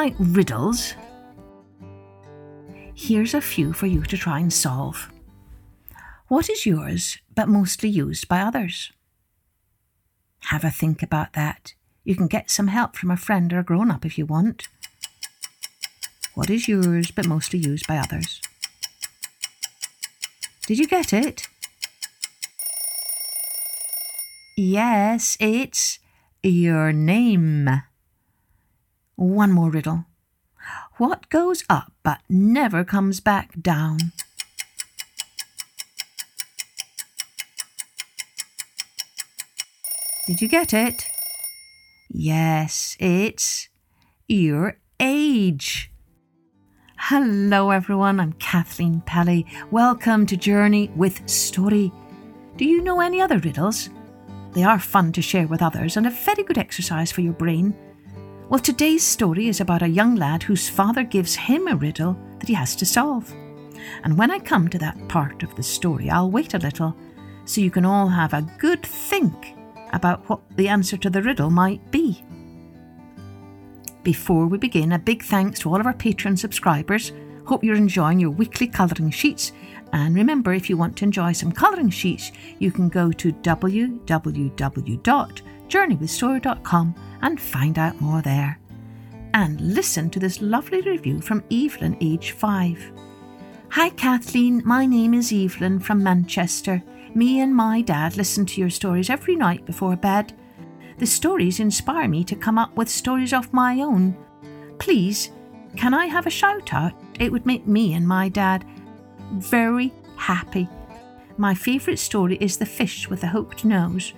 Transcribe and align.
like 0.00 0.14
riddles? 0.18 0.94
Here's 2.94 3.34
a 3.34 3.40
few 3.42 3.74
for 3.74 3.86
you 3.86 4.02
to 4.04 4.16
try 4.16 4.38
and 4.38 4.50
solve. 4.50 5.10
What 6.28 6.48
is 6.48 6.64
yours 6.64 7.18
but 7.34 7.50
mostly 7.50 7.90
used 7.90 8.26
by 8.26 8.40
others? 8.40 8.92
Have 10.44 10.64
a 10.64 10.70
think 10.70 11.02
about 11.02 11.34
that. 11.34 11.74
You 12.02 12.16
can 12.16 12.28
get 12.28 12.50
some 12.50 12.68
help 12.68 12.96
from 12.96 13.10
a 13.10 13.16
friend 13.18 13.52
or 13.52 13.58
a 13.58 13.62
grown 13.62 13.90
up 13.90 14.06
if 14.06 14.16
you 14.16 14.24
want. 14.24 14.68
What 16.34 16.48
is 16.48 16.66
yours 16.66 17.10
but 17.10 17.28
mostly 17.28 17.58
used 17.58 17.86
by 17.86 17.98
others? 17.98 18.40
Did 20.66 20.78
you 20.78 20.86
get 20.86 21.12
it? 21.12 21.46
Yes, 24.56 25.36
it's 25.40 25.98
your 26.42 26.90
name. 26.90 27.82
One 29.20 29.52
more 29.52 29.68
riddle. 29.68 30.06
What 30.96 31.28
goes 31.28 31.62
up 31.68 31.92
but 32.02 32.20
never 32.30 32.84
comes 32.84 33.20
back 33.20 33.50
down? 33.60 33.98
Did 40.26 40.40
you 40.40 40.48
get 40.48 40.72
it? 40.72 41.06
Yes, 42.08 42.96
it's 42.98 43.68
your 44.26 44.78
age. 44.98 45.90
Hello, 46.96 47.72
everyone. 47.72 48.20
I'm 48.20 48.32
Kathleen 48.32 49.02
Pelley. 49.04 49.44
Welcome 49.70 50.24
to 50.24 50.36
Journey 50.38 50.90
with 50.96 51.28
Story. 51.28 51.92
Do 52.56 52.64
you 52.64 52.80
know 52.80 53.02
any 53.02 53.20
other 53.20 53.38
riddles? 53.38 53.90
They 54.54 54.62
are 54.62 54.78
fun 54.78 55.12
to 55.12 55.20
share 55.20 55.46
with 55.46 55.60
others 55.60 55.98
and 55.98 56.06
a 56.06 56.10
very 56.10 56.42
good 56.42 56.56
exercise 56.56 57.12
for 57.12 57.20
your 57.20 57.34
brain. 57.34 57.76
Well, 58.50 58.58
today's 58.58 59.06
story 59.06 59.46
is 59.46 59.60
about 59.60 59.82
a 59.82 59.88
young 59.88 60.16
lad 60.16 60.42
whose 60.42 60.68
father 60.68 61.04
gives 61.04 61.36
him 61.36 61.68
a 61.68 61.76
riddle 61.76 62.18
that 62.40 62.48
he 62.48 62.54
has 62.54 62.74
to 62.76 62.84
solve. 62.84 63.32
And 64.02 64.18
when 64.18 64.32
I 64.32 64.40
come 64.40 64.66
to 64.66 64.78
that 64.78 65.08
part 65.08 65.44
of 65.44 65.54
the 65.54 65.62
story, 65.62 66.10
I'll 66.10 66.32
wait 66.32 66.54
a 66.54 66.58
little 66.58 66.96
so 67.44 67.60
you 67.60 67.70
can 67.70 67.84
all 67.84 68.08
have 68.08 68.34
a 68.34 68.42
good 68.58 68.82
think 68.82 69.54
about 69.92 70.28
what 70.28 70.40
the 70.56 70.66
answer 70.66 70.96
to 70.96 71.08
the 71.08 71.22
riddle 71.22 71.50
might 71.50 71.92
be. 71.92 72.24
Before 74.02 74.48
we 74.48 74.58
begin, 74.58 74.90
a 74.90 74.98
big 74.98 75.22
thanks 75.22 75.60
to 75.60 75.68
all 75.68 75.78
of 75.78 75.86
our 75.86 75.94
Patreon 75.94 76.36
subscribers. 76.36 77.12
Hope 77.46 77.62
you're 77.62 77.76
enjoying 77.76 78.18
your 78.18 78.30
weekly 78.30 78.66
colouring 78.66 79.12
sheets. 79.12 79.52
And 79.92 80.12
remember, 80.16 80.52
if 80.52 80.68
you 80.68 80.76
want 80.76 80.96
to 80.96 81.04
enjoy 81.04 81.34
some 81.34 81.52
colouring 81.52 81.90
sheets, 81.90 82.32
you 82.58 82.72
can 82.72 82.88
go 82.88 83.12
to 83.12 83.30
www.journeywithstory.com 85.70 86.94
and 87.22 87.40
find 87.40 87.78
out 87.78 88.00
more 88.00 88.22
there. 88.22 88.58
And 89.34 89.60
listen 89.60 90.10
to 90.10 90.18
this 90.18 90.42
lovely 90.42 90.80
review 90.80 91.20
from 91.20 91.44
Evelyn, 91.50 91.96
age 92.00 92.32
5. 92.32 92.92
Hi 93.70 93.90
Kathleen, 93.90 94.62
my 94.64 94.84
name 94.84 95.14
is 95.14 95.32
Evelyn 95.32 95.78
from 95.78 96.02
Manchester. 96.02 96.82
Me 97.14 97.40
and 97.40 97.54
my 97.54 97.82
dad 97.82 98.16
listen 98.16 98.44
to 98.46 98.60
your 98.60 98.70
stories 98.70 99.10
every 99.10 99.36
night 99.36 99.64
before 99.64 99.94
bed. 99.94 100.32
The 100.98 101.06
stories 101.06 101.60
inspire 101.60 102.08
me 102.08 102.24
to 102.24 102.34
come 102.34 102.58
up 102.58 102.76
with 102.76 102.88
stories 102.88 103.32
of 103.32 103.52
my 103.52 103.80
own. 103.80 104.16
Please, 104.78 105.30
can 105.76 105.94
I 105.94 106.06
have 106.06 106.26
a 106.26 106.30
shout 106.30 106.74
out? 106.74 106.92
It 107.20 107.30
would 107.30 107.46
make 107.46 107.66
me 107.66 107.94
and 107.94 108.06
my 108.06 108.28
dad 108.28 108.64
very 109.34 109.92
happy. 110.16 110.68
My 111.36 111.54
favourite 111.54 112.00
story 112.00 112.36
is 112.40 112.56
The 112.56 112.66
Fish 112.66 113.08
with 113.08 113.20
the 113.20 113.28
Hooked 113.28 113.64
Nose. 113.64 114.12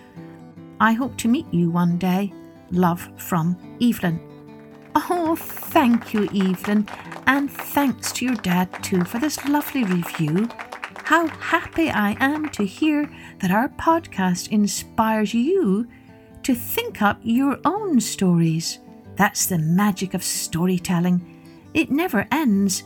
I 0.83 0.94
hope 0.94 1.16
to 1.19 1.28
meet 1.28 1.47
you 1.52 1.70
one 1.70 1.97
day. 1.97 2.32
Love 2.72 3.09
from 3.16 3.56
Evelyn. 3.81 4.19
Oh, 4.97 5.37
thank 5.37 6.12
you, 6.12 6.25
Evelyn, 6.25 6.88
and 7.28 7.48
thanks 7.48 8.10
to 8.12 8.25
your 8.25 8.34
dad 8.34 8.69
too 8.82 9.04
for 9.04 9.20
this 9.20 9.44
lovely 9.47 9.84
review. 9.84 10.48
How 11.04 11.28
happy 11.28 11.88
I 11.88 12.16
am 12.19 12.48
to 12.48 12.65
hear 12.65 13.09
that 13.38 13.53
our 13.53 13.69
podcast 13.69 14.48
inspires 14.48 15.32
you 15.32 15.87
to 16.43 16.53
think 16.53 17.00
up 17.00 17.20
your 17.22 17.60
own 17.64 18.00
stories. 18.00 18.81
That's 19.14 19.47
the 19.47 19.59
magic 19.59 20.14
of 20.14 20.25
storytelling. 20.25 21.44
It 21.75 21.93
never 21.93 22.26
ends, 22.32 22.82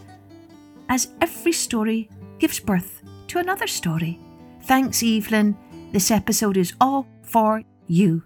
as 0.91 1.09
every 1.23 1.53
story 1.53 2.11
gives 2.39 2.61
birth 2.61 3.01
to 3.28 3.39
another 3.39 3.67
story. 3.67 4.21
Thanks, 4.65 5.03
Evelyn. 5.03 5.57
This 5.93 6.11
episode 6.11 6.59
is 6.59 6.75
all 6.78 7.07
for 7.23 7.63
you. 7.89 8.23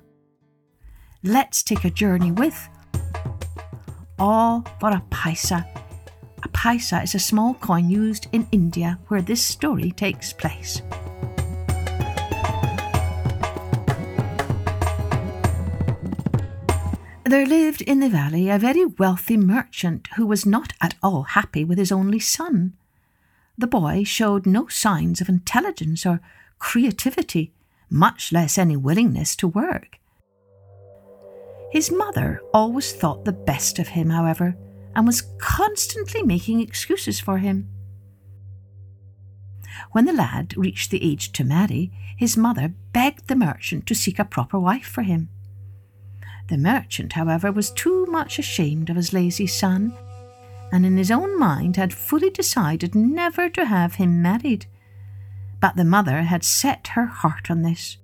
Let's 1.23 1.63
take 1.63 1.85
a 1.85 1.91
journey 1.91 2.33
with 2.33 2.69
All 4.19 4.65
for 4.81 4.91
a 4.91 5.03
Paisa 5.11 5.67
a 6.43 6.49
paisa 6.49 7.03
is 7.03 7.15
a 7.15 7.19
small 7.19 7.55
coin 7.55 7.91
used 7.91 8.27
in 8.33 8.49
India 8.51 8.99
where 9.09 9.23
this 9.23 9.43
story 9.43 9.93
takes 9.93 10.33
place. 10.33 10.81
There 17.25 17.47
lived 17.47 17.83
in 17.83 18.01
the 18.01 18.09
valley 18.09 18.49
a 18.49 18.59
very 18.59 18.85
wealthy 18.85 19.37
merchant 19.37 20.09
who 20.17 20.27
was 20.27 20.45
not 20.45 20.73
at 20.81 20.97
all 21.03 21.23
happy 21.23 21.63
with 21.63 21.79
his 21.79 21.93
only 21.93 22.19
son. 22.19 22.73
The 23.57 23.69
boy 23.69 24.03
showed 24.05 24.47
no 24.47 24.67
signs 24.67 25.21
of 25.21 25.29
intelligence 25.29 26.05
or 26.05 26.21
creativity, 26.59 27.53
much 27.91 28.33
less 28.33 28.57
any 28.57 28.77
willingness 28.77 29.35
to 29.37 29.49
work. 29.49 29.99
His 31.71 31.91
mother 31.91 32.41
always 32.55 32.93
thought 32.93 33.25
the 33.25 33.33
best 33.33 33.79
of 33.79 33.89
him, 33.89 34.11
however, 34.11 34.57
and 34.95 35.07
was 35.07 35.23
constantly 35.39 36.23
making 36.23 36.61
excuses 36.61 37.21
for 37.21 37.39
him. 37.39 37.69
When 39.93 40.05
the 40.05 40.13
lad 40.13 40.57
reached 40.57 40.91
the 40.91 41.03
age 41.03 41.33
to 41.33 41.45
marry, 41.45 41.93
his 42.17 42.37
mother 42.37 42.75
begged 42.93 43.29
the 43.29 43.37
merchant 43.37 43.87
to 43.87 43.95
seek 43.95 44.19
a 44.19 44.25
proper 44.25 44.59
wife 44.59 44.87
for 44.87 45.03
him. 45.03 45.29
The 46.49 46.59
merchant, 46.59 47.13
however, 47.13 47.53
was 47.53 47.71
too 47.71 48.07
much 48.07 48.39
ashamed 48.39 48.91
of 48.91 48.97
his 48.97 49.13
lazy 49.13 49.47
son, 49.47 49.95
and 50.73 50.85
in 50.85 50.97
his 50.97 51.11
own 51.11 51.39
mind 51.39 51.77
had 51.77 51.93
fully 51.95 52.31
decided 52.31 52.95
never 52.95 53.49
to 53.51 53.65
have 53.65 53.95
him 53.95 54.21
married. 54.21 54.67
But 55.61 55.77
the 55.77 55.85
mother 55.85 56.23
had 56.23 56.43
set 56.43 56.89
her 56.89 57.07
heart 57.07 57.51
on 57.51 57.63
this. 57.63 57.99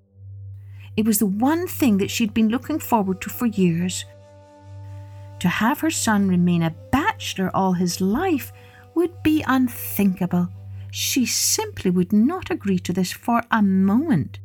It 0.96 1.06
was 1.06 1.18
the 1.18 1.26
one 1.26 1.66
thing 1.66 1.98
that 1.98 2.10
she'd 2.10 2.34
been 2.34 2.48
looking 2.48 2.78
forward 2.78 3.20
to 3.22 3.30
for 3.30 3.46
years 3.46 4.04
to 5.40 5.48
have 5.48 5.80
her 5.80 5.90
son 5.90 6.28
remain 6.28 6.62
a 6.62 6.74
bachelor 6.90 7.50
all 7.54 7.74
his 7.74 8.00
life 8.00 8.52
would 8.94 9.22
be 9.22 9.44
unthinkable. 9.46 10.48
She 10.90 11.26
simply 11.26 11.90
would 11.90 12.12
not 12.12 12.50
agree 12.50 12.78
to 12.80 12.92
this 12.92 13.12
for 13.12 13.42
a 13.50 13.62
moment. 13.62 14.38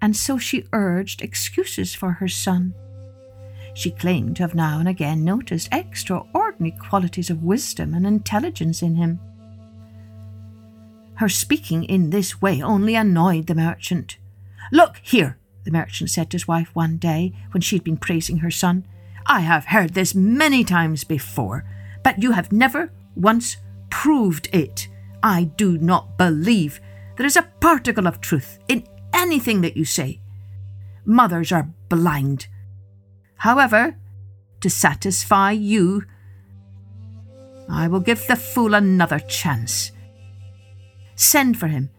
And 0.00 0.16
so 0.16 0.38
she 0.38 0.66
urged 0.72 1.22
excuses 1.22 1.94
for 1.94 2.12
her 2.12 2.28
son. 2.28 2.74
She 3.74 3.90
claimed 3.90 4.36
to 4.36 4.42
have 4.42 4.54
now 4.54 4.78
and 4.78 4.88
again 4.88 5.24
noticed 5.24 5.68
extraordinary 5.70 6.76
qualities 6.78 7.30
of 7.30 7.42
wisdom 7.42 7.94
and 7.94 8.06
intelligence 8.06 8.82
in 8.82 8.96
him. 8.96 9.20
Her 11.22 11.28
speaking 11.28 11.84
in 11.84 12.10
this 12.10 12.42
way 12.42 12.60
only 12.60 12.96
annoyed 12.96 13.46
the 13.46 13.54
merchant. 13.54 14.16
Look 14.72 14.96
here, 15.04 15.38
the 15.62 15.70
merchant 15.70 16.10
said 16.10 16.30
to 16.30 16.34
his 16.34 16.48
wife 16.48 16.74
one 16.74 16.96
day 16.96 17.32
when 17.52 17.60
she 17.60 17.76
had 17.76 17.84
been 17.84 17.96
praising 17.96 18.38
her 18.38 18.50
son. 18.50 18.84
I 19.24 19.38
have 19.38 19.66
heard 19.66 19.94
this 19.94 20.16
many 20.16 20.64
times 20.64 21.04
before, 21.04 21.64
but 22.02 22.20
you 22.20 22.32
have 22.32 22.50
never 22.50 22.90
once 23.14 23.56
proved 23.88 24.48
it. 24.52 24.88
I 25.22 25.44
do 25.44 25.78
not 25.78 26.18
believe 26.18 26.80
there 27.16 27.26
is 27.26 27.36
a 27.36 27.48
particle 27.60 28.08
of 28.08 28.20
truth 28.20 28.58
in 28.66 28.84
anything 29.12 29.60
that 29.60 29.76
you 29.76 29.84
say. 29.84 30.20
Mothers 31.04 31.52
are 31.52 31.70
blind. 31.88 32.48
However, 33.36 33.96
to 34.60 34.68
satisfy 34.68 35.52
you, 35.52 36.02
I 37.68 37.86
will 37.86 38.00
give 38.00 38.26
the 38.26 38.34
fool 38.34 38.74
another 38.74 39.20
chance. 39.20 39.92
Send 41.14 41.58
for 41.58 41.68
him 41.68 41.90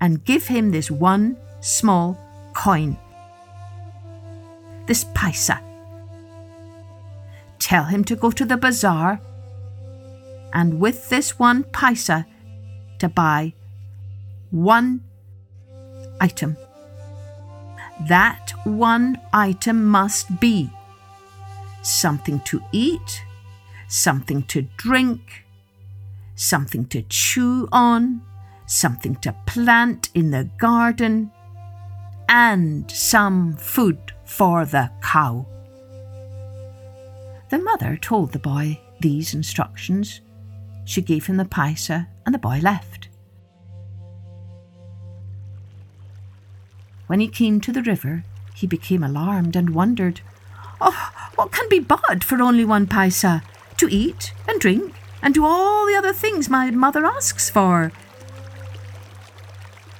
and 0.00 0.24
give 0.24 0.46
him 0.46 0.70
this 0.70 0.90
one 0.90 1.36
small 1.60 2.18
coin. 2.54 2.96
This 4.86 5.04
paisa 5.04 5.60
Tell 7.64 7.84
him 7.84 8.04
to 8.04 8.14
go 8.14 8.30
to 8.30 8.44
the 8.44 8.58
bazaar 8.58 9.20
and 10.52 10.80
with 10.80 11.08
this 11.08 11.38
one 11.38 11.64
paisa 11.64 12.26
to 12.98 13.08
buy 13.08 13.54
one 14.50 15.02
item. 16.20 16.58
That 18.06 18.52
one 18.64 19.18
item 19.32 19.86
must 19.86 20.38
be 20.40 20.68
something 21.82 22.40
to 22.40 22.60
eat, 22.70 23.22
something 23.88 24.42
to 24.44 24.68
drink, 24.76 25.43
something 26.34 26.86
to 26.86 27.02
chew 27.02 27.68
on, 27.72 28.22
something 28.66 29.16
to 29.16 29.34
plant 29.46 30.10
in 30.14 30.30
the 30.30 30.48
garden, 30.58 31.30
and 32.28 32.90
some 32.90 33.54
food 33.56 34.12
for 34.24 34.64
the 34.64 34.90
cow. 35.02 35.46
The 37.50 37.58
mother 37.58 37.96
told 37.96 38.32
the 38.32 38.38
boy 38.38 38.80
these 39.00 39.34
instructions. 39.34 40.20
She 40.84 41.02
gave 41.02 41.26
him 41.26 41.36
the 41.36 41.44
paisa, 41.44 42.08
and 42.26 42.34
the 42.34 42.38
boy 42.38 42.58
left. 42.60 43.08
When 47.06 47.20
he 47.20 47.28
came 47.28 47.60
to 47.60 47.72
the 47.72 47.82
river, 47.82 48.24
he 48.54 48.66
became 48.66 49.04
alarmed 49.04 49.56
and 49.56 49.74
wondered, 49.74 50.20
Oh, 50.80 51.12
what 51.34 51.52
can 51.52 51.68
be 51.68 51.80
bought 51.80 52.24
for 52.24 52.40
only 52.40 52.64
one 52.64 52.86
paisa? 52.86 53.42
To 53.76 53.88
eat 53.88 54.32
and 54.48 54.60
drink 54.60 54.94
and 55.24 55.32
do 55.32 55.44
all 55.44 55.86
the 55.86 55.96
other 55.96 56.12
things 56.12 56.50
my 56.50 56.70
mother 56.70 57.06
asks 57.06 57.48
for. 57.48 57.90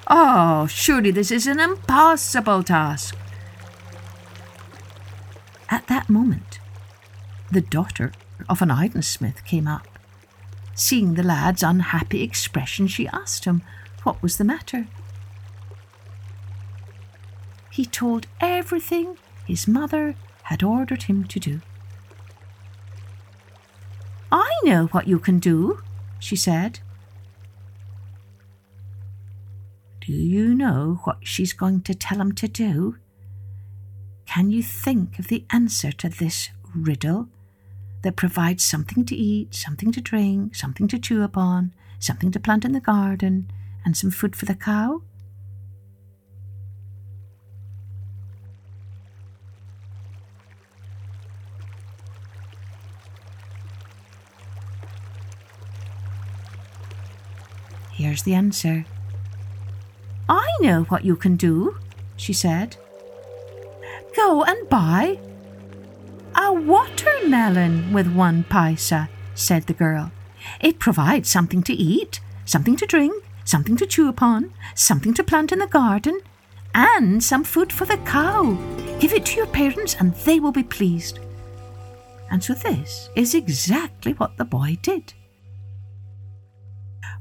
Oh, 0.07 0.67
surely 0.67 1.11
this 1.11 1.31
is 1.31 1.47
an 1.47 1.59
impossible 1.59 2.63
task. 2.63 3.17
At 5.71 5.87
that 5.87 6.11
moment, 6.11 6.61
the 7.51 7.63
daughter 7.63 8.13
of 8.51 8.61
an 8.61 8.71
iron 8.71 9.01
smith 9.01 9.47
came 9.47 9.67
up. 9.67 9.89
Seeing 10.75 11.15
the 11.15 11.23
lad's 11.23 11.63
unhappy 11.63 12.23
expression, 12.23 12.87
she 12.87 13.09
asked 13.09 13.47
him 13.47 13.63
what 14.03 14.23
was 14.23 14.37
the 14.37 14.45
matter. 14.45 14.87
He 17.71 17.87
told 17.87 18.27
everything 18.43 19.17
his 19.47 19.67
mother 19.67 20.17
had 20.45 20.63
ordered 20.63 21.05
him 21.05 21.25
to 21.25 21.41
do. 21.41 21.61
Know 24.75 24.87
what 24.87 25.07
you 25.07 25.21
can 25.21 25.39
do, 25.39 25.81
she 26.19 26.35
said. 26.35 26.81
Do 30.01 30.13
you 30.13 30.53
know 30.53 31.01
what 31.05 31.19
she's 31.23 31.53
going 31.53 31.83
to 31.83 31.95
tell 31.95 32.21
him 32.21 32.33
to 32.33 32.49
do? 32.49 32.97
Can 34.27 34.51
you 34.51 34.63
think 34.65 35.19
of 35.21 35.29
the 35.29 35.45
answer 35.51 35.93
to 35.93 36.09
this 36.09 36.51
riddle 36.75 37.29
that 38.03 38.17
provides 38.17 38.65
something 38.65 39.05
to 39.07 39.15
eat, 39.15 39.55
something 39.55 39.93
to 39.93 40.01
drink, 40.01 40.57
something 40.57 40.89
to 40.89 40.99
chew 40.99 41.23
upon, 41.23 41.73
something 42.01 42.33
to 42.33 42.41
plant 42.41 42.65
in 42.65 42.73
the 42.73 42.81
garden, 42.81 43.51
and 43.85 43.97
some 43.97 44.11
food 44.11 44.35
for 44.35 44.47
the 44.47 44.57
cow? 44.57 45.03
Here's 58.15 58.23
the 58.23 58.35
answer. 58.35 58.85
I 60.29 60.47
know 60.61 60.85
what 60.85 61.05
you 61.05 61.17
can 61.17 61.35
do, 61.35 61.79
she 62.15 62.33
said. 62.33 62.77
Go 64.15 64.45
and 64.45 64.69
buy 64.69 65.19
a 66.37 66.53
watermelon 66.53 67.93
with 67.93 68.15
one 68.15 68.45
paisa, 68.45 69.09
said 69.35 69.65
the 69.65 69.73
girl. 69.73 70.13
It 70.61 70.79
provides 70.79 71.29
something 71.29 71.65
to 71.65 71.73
eat, 71.73 72.21
something 72.45 72.77
to 72.77 72.87
drink, 72.87 73.21
something 73.43 73.77
to 73.79 73.85
chew 73.85 74.09
upon, 74.09 74.53
something 74.77 75.13
to 75.15 75.25
plant 75.25 75.51
in 75.51 75.59
the 75.59 75.67
garden, 75.67 76.21
and 76.73 77.21
some 77.21 77.43
food 77.43 77.73
for 77.73 77.85
the 77.85 77.97
cow. 78.07 78.57
Give 79.01 79.13
it 79.13 79.27
to 79.27 79.39
your 79.39 79.49
parents 79.49 79.97
and 79.99 80.15
they 80.15 80.39
will 80.39 80.53
be 80.53 80.63
pleased. 80.63 81.19
And 82.31 82.45
so 82.45 82.55
this 82.55 83.09
is 83.17 83.35
exactly 83.35 84.13
what 84.13 84.37
the 84.37 84.45
boy 84.45 84.79
did. 84.83 85.15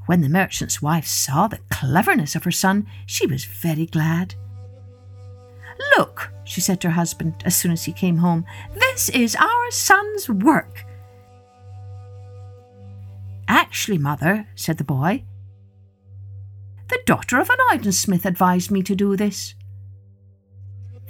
When 0.05 0.21
the 0.21 0.29
merchant's 0.29 0.81
wife 0.81 1.07
saw 1.07 1.47
the 1.47 1.59
cleverness 1.69 2.35
of 2.35 2.43
her 2.43 2.51
son, 2.51 2.87
she 3.05 3.25
was 3.25 3.45
very 3.45 3.85
glad. 3.85 4.35
Look, 5.97 6.31
she 6.43 6.61
said 6.61 6.81
to 6.81 6.89
her 6.89 6.93
husband 6.93 7.41
as 7.45 7.55
soon 7.55 7.71
as 7.71 7.85
he 7.85 7.93
came 7.93 8.17
home, 8.17 8.45
this 8.73 9.09
is 9.09 9.35
our 9.35 9.71
son's 9.71 10.29
work. 10.29 10.85
Actually, 13.47 13.97
mother, 13.97 14.47
said 14.55 14.77
the 14.77 14.83
boy, 14.83 15.23
the 16.89 16.99
daughter 17.05 17.39
of 17.39 17.49
an 17.49 17.57
ironsmith 17.71 18.25
advised 18.25 18.71
me 18.71 18.83
to 18.83 18.95
do 18.95 19.15
this. 19.15 19.55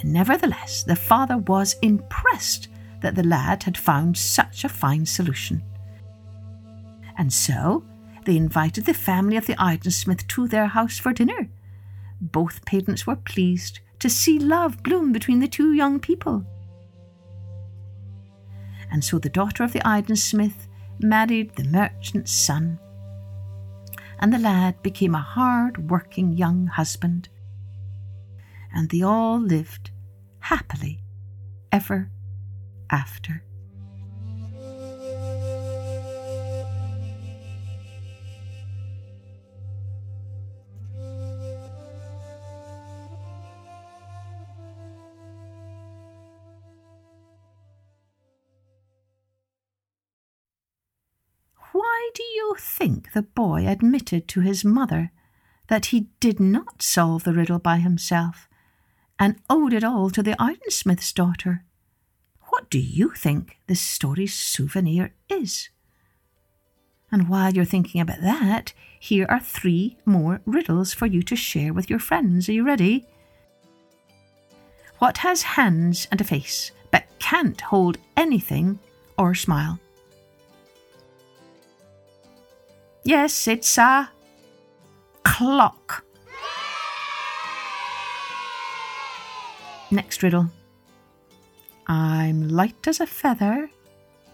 Nevertheless, 0.04 0.84
the 0.84 0.96
father 0.96 1.38
was 1.38 1.75
impressed 1.81 2.68
that 3.01 3.16
the 3.16 3.24
lad 3.24 3.63
had 3.63 3.78
found 3.78 4.18
such 4.18 4.63
a 4.63 4.69
fine 4.69 5.06
solution. 5.06 5.63
And 7.18 7.31
so 7.31 7.84
they 8.25 8.38
invited 8.38 8.86
the 8.86 8.94
family 8.94 9.38
of 9.38 9.46
the 9.46 9.56
ironsmith 9.56 10.28
to 10.28 10.48
their 10.48 10.68
house 10.68 10.98
for 10.98 11.14
dinner. 11.14 11.50
Both 12.22 12.66
parents 12.66 13.06
were 13.06 13.16
pleased 13.16 13.80
to 14.00 14.10
see 14.10 14.40
love 14.40 14.84
bloom 14.84 15.12
between 15.12 15.40
the 15.40 15.48
two 15.48 15.74
young 15.74 16.00
people. 16.00 16.46
And 18.92 19.04
so 19.04 19.20
the 19.20 19.30
daughter 19.30 19.64
of 19.64 19.74
the 19.74 19.80
ironsmith 19.86 20.68
married 21.00 21.56
the 21.56 21.64
merchant's 21.64 22.31
son, 22.31 22.80
and 24.20 24.31
the 24.31 24.38
lad 24.38 24.81
became 24.84 25.16
a 25.16 25.22
hard 25.22 25.90
working 25.90 26.31
young 26.34 26.68
husband. 26.68 27.30
And 28.74 28.90
they 28.90 29.02
all 29.02 29.40
lived 29.40 29.92
happily 30.40 31.04
ever 31.72 32.12
after. 32.90 33.44
Why 52.04 52.10
do 52.14 52.24
you 52.24 52.56
think 52.60 53.14
the 53.14 53.22
boy 53.22 53.66
admitted 53.66 54.28
to 54.28 54.42
his 54.42 54.66
mother 54.66 55.14
that 55.68 55.86
he 55.88 56.10
did 56.20 56.38
not 56.38 56.82
solve 56.82 57.24
the 57.24 57.32
riddle 57.32 57.60
by 57.60 57.78
himself 57.78 58.50
and 59.18 59.40
owed 59.50 59.72
it 59.72 59.86
all 59.86 60.10
to 60.10 60.22
the 60.22 60.36
ironsmith's 60.40 61.14
daughter? 61.14 61.64
What 62.50 62.70
do 62.70 62.78
you 62.78 63.12
think 63.12 63.58
this 63.68 63.80
story's 63.80 64.34
souvenir 64.34 65.14
is? 65.30 65.70
And 67.10 67.30
while 67.30 67.54
you're 67.54 67.64
thinking 67.64 68.02
about 68.02 68.20
that, 68.20 68.74
here 69.00 69.26
are 69.30 69.40
three 69.40 69.96
more 70.04 70.42
riddles 70.46 70.94
for 70.94 71.06
you 71.06 71.24
to 71.24 71.38
share 71.38 71.72
with 71.72 71.89
your 71.89 72.00
friends. 72.00 72.50
Are 72.50 72.54
you 72.54 72.66
ready? 72.66 73.08
What 75.00 75.20
has 75.20 75.42
hands 75.42 76.10
and 76.12 76.20
a 76.20 76.25
face 76.25 76.72
but 76.92 77.06
can't 77.20 77.62
hold 77.62 77.98
anything 78.18 78.77
or 79.18 79.34
smile? 79.34 79.80
Yes, 83.03 83.48
it's 83.48 83.77
a 83.77 84.10
clock. 85.24 86.05
Next 89.91 90.24
riddle. 90.24 90.50
I'm 91.86 92.48
light 92.48 92.88
as 92.88 93.01
a 93.01 93.05
feather, 93.05 93.69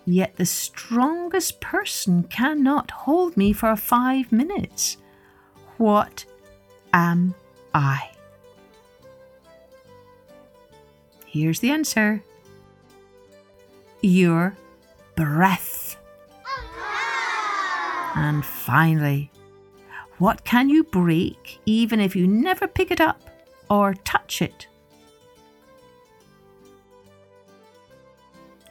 yet 0.06 0.36
the 0.36 0.46
strongest 0.46 1.60
person 1.60 2.24
cannot 2.24 2.92
hold 2.92 3.36
me 3.36 3.54
for 3.54 3.76
five 3.76 4.32
minutes. 4.32 4.98
What 5.78 6.26
am 6.94 7.34
I? 7.74 8.12
Here's 11.26 11.60
the 11.60 11.72
answer 11.72 12.24
your 14.02 14.56
breath. 15.16 15.79
And 18.20 18.44
finally, 18.46 19.32
what 20.18 20.44
can 20.44 20.70
you 20.70 20.84
break 20.84 21.62
even 21.66 22.02
if 22.02 22.18
you 22.18 22.28
never 22.28 22.68
pick 22.68 22.92
it 22.92 23.00
up 23.00 23.22
or 23.70 23.94
touch 23.94 24.42
it? 24.42 24.68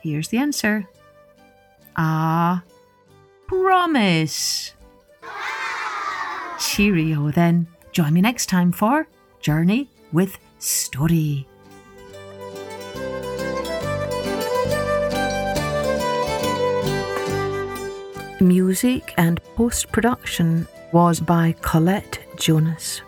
Here's 0.02 0.28
the 0.28 0.36
answer. 0.36 0.86
Ah, 1.96 2.62
promise. 3.46 4.74
Cheerio 6.60 7.30
then. 7.30 7.68
Join 7.92 8.12
me 8.12 8.20
next 8.20 8.46
time 8.46 8.70
for 8.70 9.08
Journey 9.40 9.88
with 10.12 10.38
Story. 10.58 11.48
Music 18.40 19.14
and 19.16 19.42
post 19.56 19.90
production 19.90 20.68
was 20.92 21.18
by 21.18 21.52
Colette 21.60 22.20
Jonas. 22.36 23.02